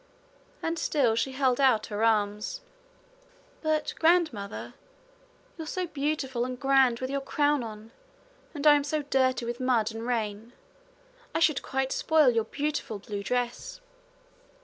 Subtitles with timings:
[0.63, 2.61] And still she held out her arms.
[3.61, 4.73] 'But, grandmother,
[5.59, 7.91] you're so beautiful and grand with your crown on;
[8.55, 10.53] and I am so dirty with mud and rain!
[11.35, 13.79] I should quite spoil your beautiful blue dress.'